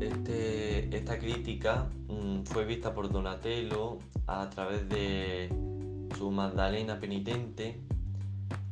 Este, 0.02 0.96
esta 0.96 1.16
crítica 1.16 1.86
mm, 2.08 2.42
fue 2.42 2.64
vista 2.64 2.92
por 2.92 3.08
Donatello 3.12 3.98
a 4.26 4.50
través 4.50 4.88
de 4.88 5.48
su 6.18 6.32
Magdalena 6.32 6.98
penitente, 6.98 7.78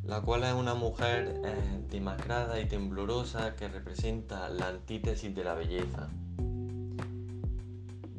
la 0.04 0.22
cual 0.22 0.42
es 0.42 0.54
una 0.54 0.74
mujer 0.74 1.40
eh, 1.44 1.54
demacrada 1.88 2.60
y 2.60 2.66
temblorosa 2.66 3.54
que 3.54 3.68
representa 3.68 4.48
la 4.48 4.70
antítesis 4.70 5.32
de 5.32 5.44
la 5.44 5.54
belleza. 5.54 6.08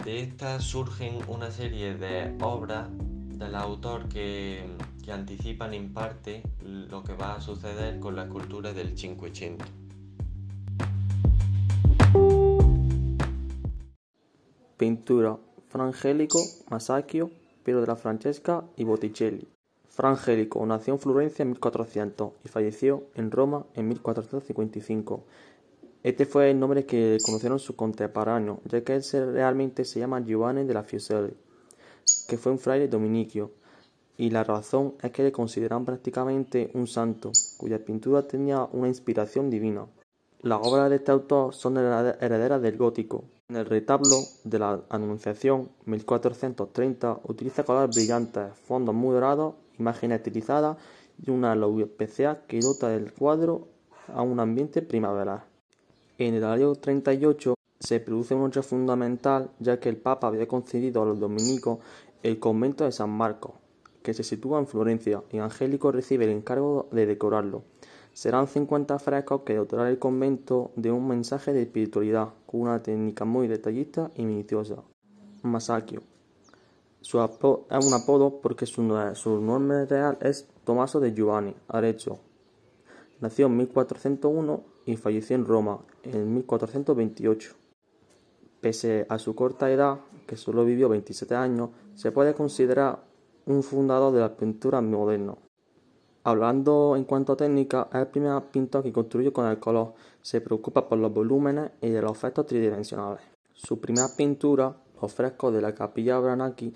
De 0.06 0.22
esta 0.22 0.62
surgen 0.62 1.20
una 1.28 1.52
serie 1.52 1.96
de 1.96 2.34
obras 2.42 2.88
del 3.38 3.56
autor 3.56 4.08
que, 4.08 4.66
anticipan 5.12 5.74
en 5.74 5.92
parte 5.94 6.42
lo 6.64 7.04
que 7.04 7.14
va 7.14 7.36
a 7.36 7.42
suceder 7.42 8.00
con 8.00 8.16
la 8.16 8.30
cultura 8.30 8.72
del 8.72 8.94
580. 8.94 9.81
Pintura 14.82 15.38
Frangélico, 15.68 16.40
Masaccio, 16.72 17.30
Piero 17.64 17.82
de 17.82 17.86
la 17.86 17.96
Francesca 17.96 18.64
y 18.76 18.84
Botticelli. 18.84 19.48
Frangélico 19.88 20.66
nació 20.66 20.96
en 20.96 21.00
Florencia 21.00 21.44
en 21.44 21.50
1400 21.50 22.32
y 22.44 22.48
falleció 22.48 23.04
en 23.14 23.30
Roma 23.30 23.68
en 23.76 23.88
1455. 23.90 25.24
Este 26.02 26.26
fue 26.26 26.50
el 26.50 26.60
nombre 26.60 26.88
que 26.88 27.20
conocieron 27.24 27.60
sus 27.60 27.76
contemporáneos, 27.76 28.58
ya 28.66 28.84
que 28.84 28.96
él 28.96 29.04
realmente 29.32 29.86
se 29.86 30.00
llama 30.00 30.26
Giovanni 30.26 30.64
de 30.64 30.74
la 30.74 30.82
Fuseli 30.82 31.36
que 32.28 32.40
fue 32.40 32.52
un 32.52 32.58
fraile 32.58 32.88
dominico, 32.88 33.52
y 34.18 34.32
la 34.32 34.44
razón 34.44 34.96
es 35.04 35.12
que 35.12 35.22
le 35.22 35.32
consideran 35.32 35.86
prácticamente 35.86 36.72
un 36.74 36.88
santo, 36.88 37.32
cuya 37.58 37.86
pintura 37.86 38.28
tenía 38.28 38.68
una 38.72 38.88
inspiración 38.88 39.52
divina. 39.52 39.86
Las 40.42 40.60
obras 40.64 40.90
de 40.90 40.96
este 40.96 41.12
autor 41.12 41.54
son 41.54 41.78
herederas 41.78 42.64
del 42.64 42.78
gótico. 42.78 43.26
En 43.52 43.58
el 43.58 43.66
retablo 43.66 44.16
de 44.46 44.60
la 44.60 44.80
Anunciación 44.88 45.68
1430 45.84 47.20
utiliza 47.26 47.66
colores 47.66 47.94
brillantes, 47.94 48.54
fondos 48.66 48.96
muy 48.96 49.14
dorados, 49.14 49.56
imágenes 49.78 50.20
estilizadas 50.20 50.78
y 51.22 51.32
una 51.32 51.54
luz 51.54 51.82
especial 51.82 52.44
que 52.48 52.62
dota 52.62 52.88
del 52.88 53.12
cuadro 53.12 53.68
a 54.08 54.22
un 54.22 54.40
ambiente 54.40 54.82
primaveral. 54.82 55.44
En 56.18 56.36
el 56.36 56.46
año 56.46 56.76
38 56.76 57.56
se 57.78 58.00
produce 58.00 58.36
un 58.36 58.48
hecho 58.48 58.64
fundamental 58.64 59.50
ya 59.60 59.82
que 59.82 59.90
el 59.90 59.98
Papa 59.98 60.28
había 60.28 60.48
concedido 60.48 61.04
a 61.04 61.06
los 61.06 61.20
dominicos 61.20 61.80
el 62.24 62.40
convento 62.40 62.86
de 62.86 62.94
San 62.94 63.10
Marcos, 63.10 63.52
que 64.02 64.14
se 64.14 64.24
sitúa 64.24 64.60
en 64.60 64.68
Florencia, 64.68 65.24
y 65.30 65.40
Angélico 65.40 65.92
recibe 65.92 66.24
el 66.24 66.32
encargo 66.32 66.88
de 66.94 67.06
decorarlo. 67.06 67.64
Serán 68.14 68.48
50 68.48 69.00
frescos 69.00 69.42
que 69.42 69.56
dotarán 69.56 69.88
el 69.88 70.00
convento 70.00 70.72
de 70.76 70.92
un 70.92 71.08
mensaje 71.08 71.54
de 71.54 71.64
espiritualidad, 71.64 72.30
con 72.46 72.62
una 72.62 72.84
técnica 72.84 73.26
muy 73.26 73.48
detallista 73.48 74.12
y 74.16 74.26
minuciosa. 74.26 74.84
Masaccio. 75.44 76.02
Su 77.02 77.20
es 77.20 77.86
un 77.86 77.94
apodo 77.94 78.42
porque 78.42 78.68
su, 78.68 78.84
nombre 78.84 79.86
real 79.86 80.20
es 80.22 80.48
Tomaso 80.64 81.00
de 81.00 81.14
Giovanni 81.14 81.56
Arezzo. 81.68 82.20
Nació 83.20 83.48
en 83.48 83.58
1401 83.58 84.64
y 84.86 84.98
falleció 84.98 85.36
en 85.36 85.46
Roma 85.46 85.80
en 86.04 86.34
1428. 86.36 87.56
Pese 88.62 89.08
a 89.10 89.18
su 89.18 89.34
corta 89.34 89.72
edad, 89.72 90.02
que 90.28 90.38
solo 90.38 90.64
vivió 90.64 90.90
27 90.90 91.34
años, 91.34 91.72
se 91.96 92.12
puede 92.12 92.36
considerar 92.36 93.04
un 93.48 93.64
fundador 93.64 94.14
de 94.14 94.20
la 94.20 94.38
pintura 94.38 94.80
moderna. 94.82 95.36
Hablando 96.24 96.96
en 96.96 97.04
cuanto 97.04 97.34
a 97.34 97.38
técnica, 97.38 97.88
es 97.92 98.00
el 98.00 98.08
primer 98.08 98.40
pintor 98.52 98.84
que 98.84 98.94
construyó 98.94 99.34
con 99.34 99.48
el 99.48 99.60
color, 99.60 99.94
se 100.22 100.40
preocupa 100.40 100.88
por 100.88 101.00
los 101.00 101.12
volúmenes 101.12 101.72
y 101.82 101.90
de 101.90 102.02
los 102.02 102.12
efectos 102.12 102.46
tridimensionales. 102.46 103.24
Su 103.54 103.80
primera 103.80 104.08
pintura, 104.16 104.76
los 105.02 105.12
frescos 105.12 105.52
de 105.52 105.62
la 105.62 105.74
capilla 105.74 106.20
Branacchi 106.20 106.74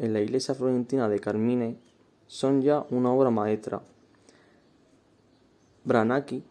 en 0.00 0.12
la 0.12 0.20
iglesia 0.20 0.54
florentina 0.54 1.08
de 1.08 1.20
Carmine, 1.20 1.78
son 2.26 2.60
ya 2.60 2.84
una 2.90 3.12
obra 3.12 3.30
maestra. 3.30 3.82
Branacchi 5.84 6.42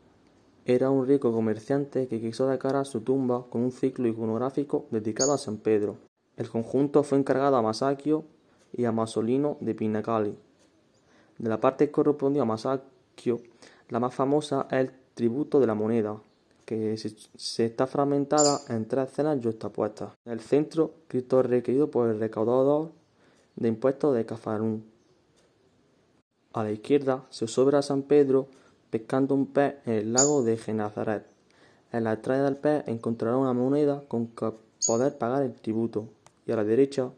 era 0.65 0.89
un 0.89 1.05
rico 1.05 1.33
comerciante 1.33 2.07
que 2.07 2.21
quiso 2.21 2.47
decorar 2.47 2.85
su 2.85 3.01
tumba 3.01 3.45
con 3.49 3.61
un 3.61 3.71
ciclo 3.71 4.07
iconográfico 4.07 4.85
dedicado 4.89 5.33
a 5.33 5.37
San 5.37 5.57
Pedro. 5.57 5.97
El 6.37 6.49
conjunto 6.49 7.03
fue 7.03 7.17
encargado 7.17 7.57
a 7.57 7.61
Masaccio 7.61 8.23
y 8.71 8.85
a 8.85 8.93
Masolino 8.93 9.57
de 9.59 9.75
Pinacali. 9.75 10.37
De 11.37 11.49
la 11.49 11.59
parte 11.59 11.91
que 11.91 12.39
a 12.39 12.45
Masaccio, 12.45 13.39
la 13.89 13.99
más 13.99 14.13
famosa 14.13 14.67
es 14.71 14.79
el 14.79 14.91
tributo 15.13 15.59
de 15.59 15.67
la 15.67 15.75
moneda, 15.75 16.19
que 16.65 16.97
se, 16.97 17.65
está 17.65 17.87
fragmentada 17.87 18.59
en 18.69 18.87
tres 18.87 19.09
escenas 19.09 19.39
justapuestas. 19.41 20.13
En 20.25 20.33
el 20.33 20.39
centro, 20.39 20.91
Cristo 21.07 21.39
es 21.39 21.45
requerido 21.45 21.89
por 21.89 22.09
el 22.09 22.19
recaudador 22.19 22.91
de 23.55 23.67
impuestos 23.67 24.15
de 24.15 24.25
Cafarún. 24.25 24.83
A 26.53 26.63
la 26.63 26.71
izquierda 26.71 27.25
se 27.29 27.47
sobra 27.47 27.79
a 27.79 27.83
San 27.83 28.01
Pedro 28.01 28.47
pescando 28.89 29.35
un 29.35 29.47
pez 29.47 29.75
en 29.85 29.93
el 29.93 30.13
lago 30.13 30.43
de 30.43 30.57
Genazaret. 30.57 31.25
En 31.91 32.03
la 32.03 32.13
entrada 32.13 32.45
del 32.45 32.57
pez 32.57 32.87
encontrará 32.87 33.37
una 33.37 33.53
moneda 33.53 34.03
con 34.07 34.27
que 34.27 34.51
poder 34.85 35.17
pagar 35.17 35.43
el 35.43 35.53
tributo, 35.53 36.09
y 36.45 36.51
a 36.51 36.55
la 36.55 36.63
derecha 36.63 37.11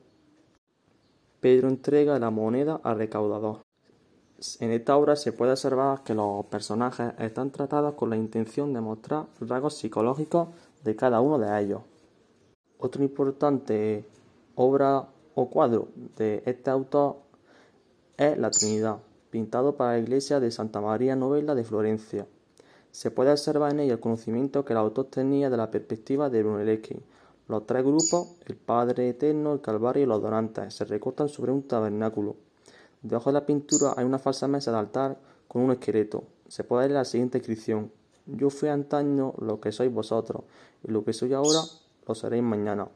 Pedro 1.39 1.69
entrega 1.69 2.19
la 2.19 2.29
moneda 2.31 2.81
al 2.83 2.97
recaudador. 2.97 3.68
En 4.60 4.72
esta 4.72 4.96
obra 4.96 5.15
se 5.15 5.34
puede 5.34 5.51
observar 5.51 6.03
que 6.03 6.13
los 6.13 6.46
personajes 6.46 7.12
están 7.19 7.51
tratados 7.51 7.96
con 7.96 8.10
la 8.10 8.15
intención 8.15 8.74
de 8.74 8.79
mostrar 8.79 9.27
rasgos 9.41 9.77
psicológicos 9.77 10.48
de 10.84 10.96
cada 10.96 11.19
uno 11.19 11.38
de 11.38 11.62
ellos. 11.62 11.81
Otra 12.77 13.03
importante 13.03 14.05
obra 14.55 15.10
o 15.36 15.50
cuadro 15.50 15.89
de 16.15 16.41
este 16.46 16.69
autor 16.69 17.17
es 18.15 18.38
la 18.38 18.50
Trinidad 18.50 19.00
pintado 19.29 19.75
para 19.75 19.93
la 19.93 20.00
iglesia 20.00 20.39
de 20.39 20.51
Santa 20.51 20.79
María 20.81 21.15
Novella 21.15 21.53
de 21.53 21.63
Florencia. 21.63 22.25
Se 22.91 23.12
puede 23.12 23.31
observar 23.31 23.72
en 23.72 23.81
ella 23.81 23.93
el 23.93 24.00
conocimiento 24.00 24.65
que 24.65 24.74
el 24.74 24.79
autor 24.79 25.05
tenía 25.05 25.50
de 25.50 25.58
la 25.58 25.69
perspectiva 25.69 26.29
de 26.29 26.43
Brunelleschi. 26.43 26.96
Los 27.48 27.65
tres 27.65 27.84
grupos, 27.84 28.36
el 28.46 28.55
Padre 28.55 29.10
Eterno, 29.10 29.53
el 29.53 29.62
Calvario 29.62 30.03
y 30.03 30.08
los 30.08 30.22
donantes, 30.22 30.74
se 30.74 30.86
recortan 30.86 31.29
sobre 31.29 31.51
un 31.51 31.63
tabernáculo. 31.63 32.48
Debajo 33.01 33.29
de 33.29 33.33
la 33.35 33.45
pintura 33.45 33.93
hay 33.95 34.05
una 34.05 34.19
falsa 34.19 34.47
mesa 34.47 34.71
de 34.71 34.77
altar 34.77 35.17
con 35.47 35.61
un 35.61 35.71
esqueleto. 35.71 36.23
Se 36.47 36.63
puede 36.63 36.87
leer 36.87 36.97
la 36.97 37.05
siguiente 37.05 37.37
inscripción: 37.37 37.91
Yo 38.25 38.49
fui 38.49 38.69
antaño 38.69 39.33
lo 39.39 39.59
que 39.61 39.71
sois 39.71 39.91
vosotros, 39.91 40.43
y 40.83 40.91
lo 40.91 41.03
que 41.05 41.13
soy 41.13 41.33
ahora 41.33 41.61
lo 42.07 42.15
seréis 42.15 42.43
mañana. 42.43 42.89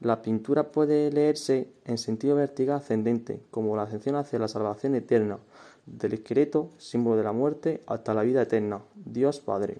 La 0.00 0.22
pintura 0.22 0.70
puede 0.70 1.10
leerse 1.10 1.72
en 1.84 1.98
sentido 1.98 2.36
vertical 2.36 2.76
ascendente, 2.76 3.42
como 3.50 3.74
la 3.74 3.82
ascensión 3.82 4.14
hacia 4.14 4.38
la 4.38 4.46
salvación 4.46 4.94
eterna, 4.94 5.38
del 5.86 6.12
esqueleto, 6.12 6.70
símbolo 6.78 7.16
de 7.16 7.24
la 7.24 7.32
muerte, 7.32 7.82
hasta 7.86 8.14
la 8.14 8.22
vida 8.22 8.42
eterna, 8.42 8.80
Dios 8.94 9.40
Padre, 9.40 9.78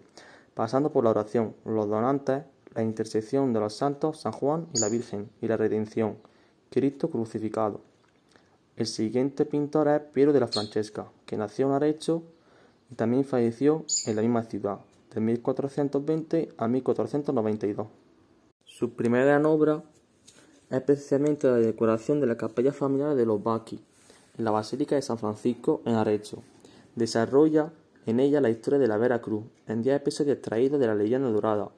pasando 0.54 0.90
por 0.90 1.04
la 1.04 1.10
oración, 1.10 1.54
los 1.64 1.88
donantes, 1.88 2.42
la 2.74 2.82
intersección 2.82 3.52
de 3.52 3.60
los 3.60 3.74
santos, 3.74 4.20
San 4.20 4.32
Juan 4.32 4.66
y 4.74 4.80
la 4.80 4.88
Virgen, 4.88 5.30
y 5.40 5.46
la 5.46 5.56
redención, 5.56 6.16
Cristo 6.70 7.10
crucificado. 7.10 7.87
El 8.78 8.86
siguiente 8.86 9.44
pintor 9.44 9.88
es 9.88 10.00
Piero 10.02 10.32
de 10.32 10.38
la 10.38 10.46
Francesca, 10.46 11.10
que 11.26 11.36
nació 11.36 11.66
en 11.66 11.72
Arezzo 11.72 12.22
y 12.92 12.94
también 12.94 13.24
falleció 13.24 13.84
en 14.06 14.14
la 14.14 14.22
misma 14.22 14.44
ciudad, 14.44 14.78
de 15.12 15.20
1420 15.20 16.50
a 16.56 16.68
1492. 16.68 17.88
Su 18.64 18.92
primera 18.92 19.24
gran 19.24 19.46
obra 19.46 19.82
es 20.70 20.80
precisamente 20.82 21.48
la 21.48 21.56
decoración 21.56 22.20
de 22.20 22.28
la 22.28 22.36
capilla 22.36 22.70
familiar 22.72 23.16
de 23.16 23.26
los 23.26 23.42
Bacchi, 23.42 23.80
en 24.38 24.44
la 24.44 24.52
Basílica 24.52 24.94
de 24.94 25.02
San 25.02 25.18
Francisco 25.18 25.82
en 25.84 25.96
Arezzo. 25.96 26.44
Desarrolla 26.94 27.72
en 28.06 28.20
ella 28.20 28.40
la 28.40 28.50
historia 28.50 28.78
de 28.78 28.86
la 28.86 28.96
Vera 28.96 29.20
Cruz, 29.20 29.42
en 29.66 29.82
10 29.82 29.96
episodios 29.96 30.36
extraídos 30.36 30.78
de 30.78 30.86
la 30.86 30.94
leyenda 30.94 31.28
dorada. 31.30 31.68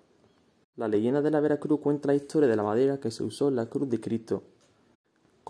La 0.77 0.87
leyenda 0.87 1.23
de 1.23 1.31
la 1.31 1.41
Vera 1.41 1.61
Cruz 1.61 1.81
cuenta 1.81 2.09
la 2.09 2.15
historia 2.15 2.47
de 2.47 2.57
la 2.57 2.63
madera 2.63 3.01
que 3.01 3.11
se 3.11 3.23
usó 3.23 3.49
en 3.49 3.57
la 3.57 3.71
cruz 3.71 3.89
de 3.89 4.01
Cristo. 4.01 4.43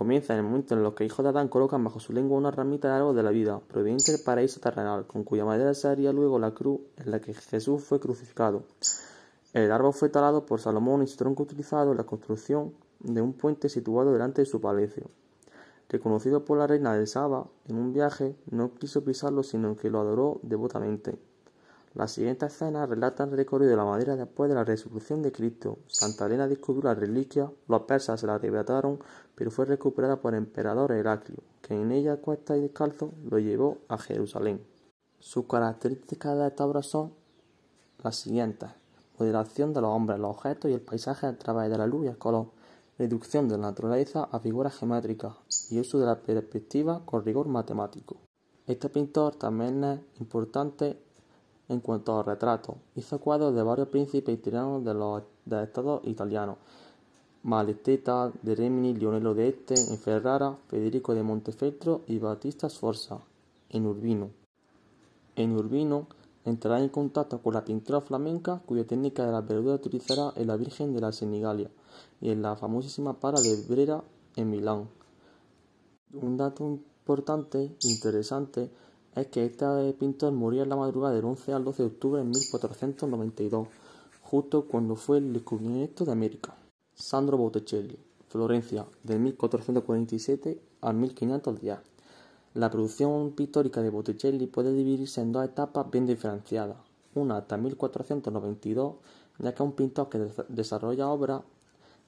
Comienza 0.00 0.32
en 0.32 0.38
el 0.38 0.46
momento 0.46 0.74
en 0.74 0.82
el 0.82 0.94
que 0.94 1.04
hijos 1.04 1.22
de 1.22 1.28
Adán 1.28 1.48
colocan 1.48 1.84
bajo 1.84 2.00
su 2.00 2.14
lengua 2.14 2.38
una 2.38 2.50
ramita 2.50 2.88
de 2.88 2.94
árbol 2.94 3.14
de 3.14 3.22
la 3.22 3.28
vida, 3.32 3.60
proveniente 3.60 4.12
del 4.12 4.22
paraíso 4.22 4.58
terrenal, 4.58 5.06
con 5.06 5.24
cuya 5.24 5.44
madera 5.44 5.74
se 5.74 5.88
haría 5.88 6.10
luego 6.10 6.38
la 6.38 6.54
cruz 6.54 6.80
en 6.96 7.10
la 7.10 7.20
que 7.20 7.34
Jesús 7.34 7.84
fue 7.84 8.00
crucificado. 8.00 8.62
El 9.52 9.70
árbol 9.70 9.92
fue 9.92 10.08
talado 10.08 10.46
por 10.46 10.58
Salomón 10.58 11.02
y 11.02 11.06
su 11.06 11.18
tronco 11.18 11.42
utilizado 11.42 11.90
en 11.90 11.98
la 11.98 12.04
construcción 12.04 12.72
de 13.00 13.20
un 13.20 13.34
puente 13.34 13.68
situado 13.68 14.10
delante 14.10 14.40
de 14.40 14.46
su 14.46 14.58
palacio. 14.58 15.10
Reconocido 15.90 16.46
por 16.46 16.56
la 16.56 16.66
reina 16.66 16.94
de 16.94 17.06
Saba 17.06 17.48
en 17.68 17.76
un 17.76 17.92
viaje, 17.92 18.34
no 18.50 18.72
quiso 18.72 19.04
pisarlo 19.04 19.42
sino 19.42 19.76
que 19.76 19.90
lo 19.90 20.00
adoró 20.00 20.40
devotamente. 20.42 21.18
Las 21.92 22.12
siguientes 22.12 22.52
escenas 22.52 22.88
relatan 22.88 23.30
el 23.30 23.36
recorrido 23.36 23.70
de 23.70 23.76
la 23.76 23.84
madera 23.84 24.14
después 24.14 24.48
de 24.48 24.54
la 24.54 24.62
resurrección 24.64 25.22
de 25.22 25.32
Cristo. 25.32 25.80
Santa 25.88 26.26
Elena 26.26 26.46
descubrió 26.46 26.84
la 26.84 26.94
reliquia, 26.94 27.50
los 27.66 27.82
persas 27.82 28.20
se 28.20 28.28
la 28.28 28.36
arrebataron, 28.36 29.00
pero 29.34 29.50
fue 29.50 29.64
recuperada 29.64 30.20
por 30.20 30.34
el 30.34 30.38
emperador 30.38 30.92
Heraclio, 30.92 31.42
que 31.60 31.74
en 31.74 31.90
ella 31.90 32.18
cuesta 32.18 32.56
y 32.56 32.60
descalzo 32.60 33.12
lo 33.24 33.40
llevó 33.40 33.78
a 33.88 33.98
Jerusalén. 33.98 34.64
Sus 35.18 35.46
características 35.46 36.38
de 36.38 36.46
esta 36.46 36.64
obra 36.64 36.82
son 36.84 37.12
las 38.04 38.14
siguientes: 38.14 38.70
modelación 39.18 39.74
de 39.74 39.80
los 39.80 39.90
hombres, 39.90 40.20
los 40.20 40.30
objetos 40.30 40.70
y 40.70 40.74
el 40.74 40.80
paisaje 40.80 41.26
a 41.26 41.36
través 41.36 41.70
de 41.70 41.76
la 41.78 41.88
luz 41.88 42.04
y 42.04 42.08
el 42.08 42.18
color, 42.18 42.52
reducción 42.98 43.48
de 43.48 43.56
la 43.56 43.62
naturaleza 43.62 44.28
a 44.30 44.38
figuras 44.38 44.78
geométricas 44.78 45.32
y 45.70 45.80
uso 45.80 45.98
de 45.98 46.06
la 46.06 46.20
perspectiva 46.20 47.04
con 47.04 47.24
rigor 47.24 47.48
matemático. 47.48 48.18
Este 48.66 48.88
pintor 48.88 49.34
también 49.34 49.82
es 49.82 50.00
importante 50.20 51.02
en 51.70 51.80
cuanto 51.80 52.18
a 52.18 52.22
retratos, 52.24 52.76
hizo 52.96 53.20
cuadros 53.20 53.54
de 53.54 53.62
varios 53.62 53.88
príncipes 53.88 54.34
y 54.34 54.38
tiranos 54.38 54.84
de 54.84 54.92
los 54.92 55.22
estados 55.62 56.00
italianos: 56.04 56.56
Malatesta, 57.44 58.32
de 58.42 58.54
Rimini, 58.54 58.92
Lionello 58.92 59.34
Este, 59.36 59.74
en 59.74 59.96
Ferrara, 59.96 60.58
Federico 60.68 61.14
de 61.14 61.22
Montefeltro 61.22 62.02
y 62.08 62.18
Battista 62.18 62.68
Sforza, 62.68 63.20
en 63.70 63.86
Urbino. 63.86 64.30
En 65.36 65.56
Urbino 65.56 66.08
entrará 66.44 66.80
en 66.80 66.88
contacto 66.88 67.40
con 67.40 67.54
la 67.54 67.64
pintura 67.64 68.00
flamenca, 68.00 68.60
cuya 68.66 68.84
técnica 68.84 69.24
de 69.24 69.32
la 69.32 69.40
verdura 69.40 69.76
utilizará 69.76 70.32
en 70.36 70.48
la 70.48 70.56
Virgen 70.56 70.92
de 70.92 71.00
la 71.00 71.12
Senigalia 71.12 71.70
y 72.20 72.30
en 72.30 72.42
la 72.42 72.56
famosísima 72.56 73.20
Para 73.20 73.40
de 73.40 73.56
Brera 73.68 74.02
en 74.36 74.50
Milán. 74.50 74.88
Un 76.12 76.36
dato 76.36 76.64
importante, 76.64 77.76
interesante, 77.84 78.70
es 79.16 79.26
que 79.26 79.44
este 79.44 79.92
pintor 79.98 80.32
murió 80.32 80.62
en 80.62 80.68
la 80.68 80.76
madrugada 80.76 81.14
del 81.14 81.24
11 81.24 81.52
al 81.52 81.64
12 81.64 81.82
de 81.82 81.88
octubre 81.88 82.22
de 82.22 82.28
1492, 82.28 83.68
justo 84.22 84.66
cuando 84.66 84.96
fue 84.96 85.18
el 85.18 85.32
descubrimiento 85.32 86.04
de 86.04 86.12
América. 86.12 86.54
Sandro 86.94 87.36
Botticelli, 87.36 87.98
Florencia, 88.28 88.86
de 89.02 89.18
1447 89.18 90.60
a 90.82 90.92
1510. 90.92 91.78
La 92.54 92.70
producción 92.70 93.32
pictórica 93.32 93.82
de 93.82 93.90
Botticelli 93.90 94.46
puede 94.46 94.72
dividirse 94.72 95.20
en 95.20 95.32
dos 95.32 95.44
etapas 95.44 95.90
bien 95.90 96.06
diferenciadas. 96.06 96.76
Una 97.14 97.38
hasta 97.38 97.56
1492, 97.56 98.94
ya 99.38 99.50
que 99.50 99.54
es 99.54 99.60
un 99.60 99.72
pintor 99.72 100.08
que 100.08 100.30
desarrolla 100.48 101.08
obras 101.08 101.42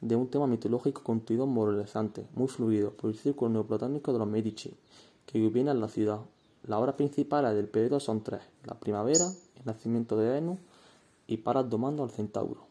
de 0.01 0.17
un 0.17 0.29
tema 0.29 0.47
mitológico 0.47 1.03
contenido 1.03 1.47
moralizante, 1.47 2.27
muy 2.35 2.49
fluido, 2.49 2.91
por 2.91 3.11
el 3.11 3.17
círculo 3.17 3.51
neoplatónico 3.51 4.13
de 4.13 4.19
los 4.19 4.29
Medici, 4.29 4.75
que 5.27 5.39
en 5.39 5.81
la 5.81 5.89
ciudad, 5.89 6.21
las 6.65 6.79
obras 6.79 6.95
principales 6.95 7.55
del 7.55 7.69
periodo 7.69 8.01
son 8.01 8.23
tres: 8.23 8.41
La 8.65 8.79
primavera, 8.79 9.27
el 9.57 9.65
nacimiento 9.65 10.17
de 10.17 10.31
Venus 10.31 10.59
y 11.27 11.39
Paras 11.39 11.69
domando 11.69 12.03
al 12.03 12.11
centauro. 12.11 12.67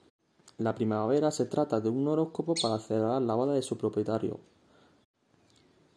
La 0.57 0.75
primavera 0.75 1.31
se 1.31 1.45
trata 1.45 1.81
de 1.81 1.89
un 1.89 2.07
horóscopo 2.07 2.53
para 2.61 2.79
celebrar 2.79 3.21
la 3.21 3.35
boda 3.35 3.53
de 3.53 3.61
su 3.61 3.77
propietario, 3.77 4.39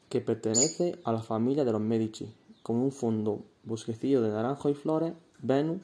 que 0.08 0.20
pertenece 0.20 0.98
a 1.04 1.12
la 1.12 1.22
familia 1.22 1.64
de 1.64 1.72
los 1.72 1.80
Medici. 1.80 2.32
Con 2.62 2.76
un 2.76 2.92
fondo 2.92 3.42
bosquecillo 3.62 4.22
de 4.22 4.30
naranjo 4.30 4.70
y 4.70 4.74
flores, 4.74 5.12
Venus, 5.42 5.82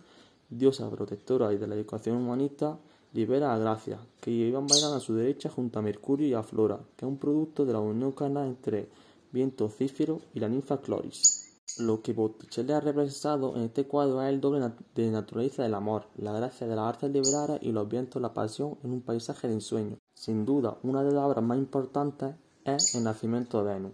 diosa 0.48 0.88
protectora 0.88 1.52
y 1.52 1.58
de 1.58 1.66
la 1.66 1.74
educación 1.74 2.16
humanista, 2.16 2.78
libera 3.12 3.52
a 3.52 3.58
Gracia, 3.58 3.98
que 4.20 4.30
iban 4.30 4.66
bailando 4.66 4.96
a 4.96 5.00
su 5.00 5.14
derecha 5.14 5.50
junto 5.50 5.78
a 5.78 5.82
Mercurio 5.82 6.26
y 6.26 6.32
a 6.32 6.42
Flora, 6.42 6.80
que 6.96 7.04
es 7.04 7.10
un 7.10 7.18
producto 7.18 7.66
de 7.66 7.72
la 7.74 7.80
unión 7.80 8.12
carnal 8.12 8.46
entre 8.46 8.88
viento 9.30 9.68
Cífero 9.68 10.20
y 10.32 10.40
la 10.40 10.48
ninfa 10.48 10.80
Cloris. 10.80 11.49
Lo 11.78 12.02
que 12.02 12.12
Botticelli 12.12 12.72
ha 12.72 12.80
representado 12.80 13.54
en 13.56 13.62
este 13.62 13.86
cuadro 13.86 14.20
es 14.22 14.28
el 14.28 14.40
doble 14.40 14.72
de 14.94 15.10
naturaleza 15.10 15.62
del 15.62 15.74
amor, 15.74 16.06
la 16.16 16.32
gracia 16.32 16.66
de 16.66 16.74
las 16.74 16.88
artes 16.88 17.10
liberadas 17.10 17.62
y 17.62 17.70
los 17.70 17.88
vientos 17.88 18.14
de 18.14 18.20
la 18.20 18.34
pasión 18.34 18.76
en 18.82 18.92
un 18.92 19.02
paisaje 19.02 19.46
de 19.46 19.54
ensueño. 19.54 19.96
Sin 20.14 20.44
duda, 20.44 20.78
una 20.82 21.02
de 21.02 21.12
las 21.12 21.24
obras 21.24 21.44
más 21.44 21.58
importantes 21.58 22.34
es 22.64 22.94
El 22.94 23.04
nacimiento 23.04 23.62
de 23.62 23.72
Venus, 23.72 23.92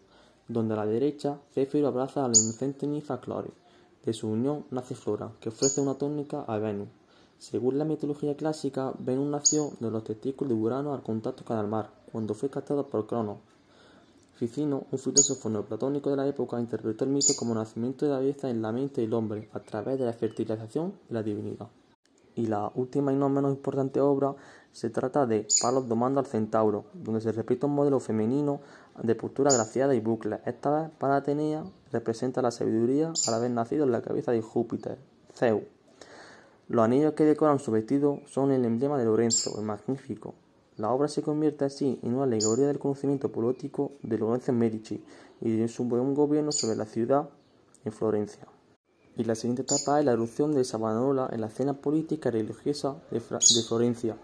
donde 0.48 0.74
a 0.74 0.78
la 0.78 0.86
derecha 0.86 1.38
Céfiro 1.52 1.88
abraza 1.88 2.24
a 2.24 2.28
la 2.28 2.38
inocente 2.38 2.86
ninfa 2.86 3.20
Cloris. 3.20 3.52
De 4.04 4.12
su 4.12 4.28
unión 4.28 4.64
nace 4.70 4.94
Flora, 4.94 5.32
que 5.40 5.50
ofrece 5.50 5.80
una 5.80 5.94
tónica 5.94 6.42
a 6.42 6.58
Venus. 6.58 6.88
Según 7.38 7.78
la 7.78 7.84
mitología 7.84 8.36
clásica, 8.36 8.94
Venus 8.98 9.28
nació 9.28 9.72
de 9.80 9.90
los 9.90 10.04
testículos 10.04 10.48
de 10.48 10.64
Urano 10.64 10.94
al 10.94 11.02
contacto 11.02 11.44
con 11.44 11.58
el 11.58 11.66
mar, 11.66 11.90
cuando 12.10 12.34
fue 12.34 12.48
captado 12.48 12.86
por 12.86 13.06
Cronos, 13.06 13.38
Ficino, 14.36 14.84
un 14.90 14.98
filósofo 14.98 15.48
neoplatónico 15.48 16.10
de 16.10 16.16
la 16.16 16.26
época, 16.26 16.60
interpretó 16.60 17.04
el 17.04 17.10
mito 17.10 17.32
como 17.38 17.54
nacimiento 17.54 18.04
de 18.04 18.12
la 18.12 18.18
belleza 18.18 18.50
en 18.50 18.60
la 18.60 18.70
mente 18.70 19.00
del 19.00 19.14
hombre 19.14 19.48
a 19.54 19.60
través 19.60 19.98
de 19.98 20.04
la 20.04 20.12
fertilización 20.12 20.92
de 21.08 21.14
la 21.14 21.22
divinidad. 21.22 21.68
Y 22.34 22.46
la 22.46 22.70
última 22.74 23.14
y 23.14 23.16
no 23.16 23.30
menos 23.30 23.52
importante 23.52 23.98
obra 23.98 24.34
se 24.72 24.90
trata 24.90 25.24
de 25.24 25.46
Palos 25.62 25.88
domando 25.88 26.20
al 26.20 26.26
centauro, 26.26 26.84
donde 26.92 27.22
se 27.22 27.32
repite 27.32 27.64
un 27.64 27.74
modelo 27.74 27.98
femenino 27.98 28.60
de 29.02 29.14
postura 29.14 29.50
graciada 29.50 29.94
y 29.94 30.00
bucles. 30.00 30.40
Esta 30.44 30.82
vez, 30.82 30.90
para 30.98 31.16
Atenea, 31.16 31.64
representa 31.90 32.42
la 32.42 32.50
sabiduría 32.50 33.14
al 33.26 33.34
haber 33.34 33.50
nacido 33.52 33.84
en 33.84 33.92
la 33.92 34.02
cabeza 34.02 34.32
de 34.32 34.42
Júpiter, 34.42 34.98
Zeus. 35.34 35.62
Los 36.68 36.84
anillos 36.84 37.14
que 37.14 37.24
decoran 37.24 37.58
su 37.58 37.70
vestido 37.70 38.20
son 38.26 38.50
el 38.50 38.66
emblema 38.66 38.98
de 38.98 39.06
Lorenzo, 39.06 39.58
el 39.58 39.64
Magnífico, 39.64 40.34
la 40.76 40.92
obra 40.92 41.08
se 41.08 41.22
convierte 41.22 41.64
así 41.64 41.98
en 42.02 42.14
una 42.14 42.24
alegoría 42.24 42.66
del 42.66 42.78
conocimiento 42.78 43.32
político 43.32 43.92
de 44.02 44.18
Lorenzo 44.18 44.52
Medici 44.52 45.02
y 45.40 45.56
de 45.56 45.68
su 45.68 45.84
buen 45.84 46.14
gobierno 46.14 46.52
sobre 46.52 46.76
la 46.76 46.84
ciudad 46.84 47.30
en 47.84 47.92
Florencia. 47.92 48.46
Y 49.16 49.24
la 49.24 49.34
siguiente 49.34 49.62
etapa 49.62 49.98
es 49.98 50.04
la 50.04 50.12
erupción 50.12 50.52
de 50.54 50.64
Savonarola 50.64 51.30
en 51.32 51.40
la 51.40 51.46
escena 51.46 51.72
política 51.72 52.28
y 52.28 52.32
religiosa 52.32 52.96
de, 53.10 53.20
Florencia 53.20 54.18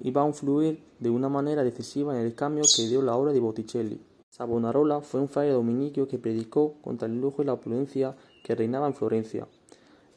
y 0.00 0.12
va 0.12 0.22
a 0.22 0.28
influir 0.28 0.80
de 1.00 1.10
una 1.10 1.28
manera 1.28 1.64
decisiva 1.64 2.14
en 2.14 2.24
el 2.24 2.36
cambio 2.36 2.62
que 2.76 2.86
dio 2.86 3.02
la 3.02 3.16
obra 3.16 3.32
de 3.32 3.40
Botticelli. 3.40 4.00
Savonarola 4.28 5.00
fue 5.00 5.20
un 5.20 5.28
fraile 5.28 5.54
dominico 5.54 6.06
que 6.06 6.18
predicó 6.18 6.74
contra 6.82 7.08
el 7.08 7.20
lujo 7.20 7.42
y 7.42 7.46
la 7.46 7.54
opulencia 7.54 8.16
que 8.44 8.54
reinaba 8.54 8.86
en 8.86 8.94
Florencia. 8.94 9.48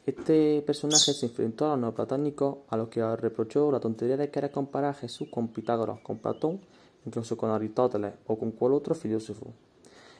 Este 0.06 0.62
personaje 0.66 1.14
se 1.14 1.26
enfrentó 1.26 1.64
a 1.64 1.70
los 1.70 1.78
neoplatónicos, 1.78 2.58
a 2.68 2.76
los 2.76 2.88
que 2.88 3.16
reprochó 3.16 3.72
la 3.72 3.80
tontería 3.80 4.18
de 4.18 4.30
querer 4.30 4.50
comparar 4.50 4.90
a 4.90 4.94
Jesús 4.94 5.28
con 5.30 5.48
Pitágoras, 5.48 6.00
con 6.00 6.18
Platón, 6.18 6.60
incluso 7.06 7.38
con 7.38 7.50
Aristóteles 7.50 8.12
o 8.26 8.38
con 8.38 8.50
cual 8.50 8.74
otro 8.74 8.94
filósofo. 8.94 9.46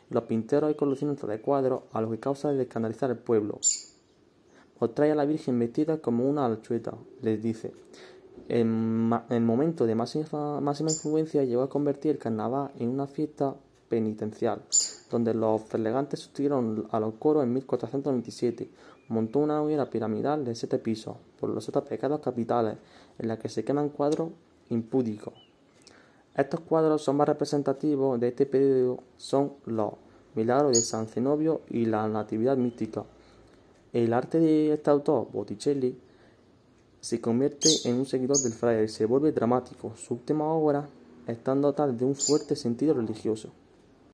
Los 0.09 0.23
pinteros 0.25 0.71
y 0.71 0.75
coleccionistas 0.75 1.29
de 1.29 1.41
cuadros 1.41 1.83
a 1.93 2.01
los 2.01 2.11
que 2.11 2.19
causa 2.19 2.51
de 2.51 2.63
escandalizar 2.63 3.11
al 3.11 3.19
pueblo. 3.19 3.61
trae 4.95 5.13
a 5.13 5.15
la 5.15 5.27
Virgen 5.27 5.59
vestida 5.59 5.99
como 5.99 6.29
una 6.29 6.47
alchueta, 6.47 6.95
les 7.21 7.43
dice. 7.43 7.73
En 8.49 9.11
el 9.29 9.43
momento 9.43 9.85
de 9.85 9.95
máxima, 9.95 10.61
influencia 10.81 11.45
llegó 11.45 11.63
a 11.63 11.69
convertir 11.69 12.13
el 12.13 12.19
carnaval 12.19 12.71
en 12.79 12.89
una 12.89 13.07
fiesta 13.07 13.55
penitencial, 13.89 14.63
donde 15.11 15.35
los 15.35 15.63
elegantes 15.75 16.21
sustituyeron 16.21 16.89
a 16.91 17.01
los 17.01 17.15
coros 17.15 17.45
en 17.45 17.53
1427 17.53 18.71
montó 19.09 19.41
una 19.41 19.63
hoguera 19.63 19.91
piramidal 19.91 20.45
de 20.45 20.55
siete 20.55 20.79
pisos 20.79 21.17
por 21.39 21.51
los 21.51 21.65
siete 21.65 21.81
pecados 21.83 22.21
capitales 22.21 22.77
en 23.19 23.29
la 23.29 23.39
que 23.39 23.49
se 23.49 23.65
queman 23.65 23.91
cuadros 23.91 24.31
impúdicos. 24.71 25.35
Estos 26.35 26.61
cuadros 26.61 27.03
son 27.03 27.17
más 27.17 27.29
representativos 27.29 28.19
de 28.19 28.29
este 28.29 28.47
periodo 28.47 28.99
son 29.17 29.53
los 29.67 29.93
Milagros 30.35 30.73
de 30.73 30.83
San 30.83 31.07
Zenobio 31.07 31.61
y 31.71 31.87
la 31.87 32.09
Natividad 32.09 32.57
Mística. 32.57 33.05
El 33.93 34.13
arte 34.13 34.41
de 34.41 34.73
este 34.73 34.91
autor, 34.91 35.29
Botticelli, 35.33 35.97
se 37.01 37.21
convierte 37.21 37.69
en 37.85 37.97
un 37.97 38.07
seguidor 38.07 38.39
del 38.39 38.53
fraile 38.53 38.85
y 38.85 38.89
se 38.89 39.07
vuelve 39.07 39.31
dramático. 39.31 39.93
Su 39.95 40.15
última 40.15 40.53
obra 40.53 40.89
están 41.29 41.63
dotadas 41.63 41.97
de 41.97 42.05
un 42.05 42.17
fuerte 42.17 42.57
sentido 42.57 42.95
religioso. 42.95 43.51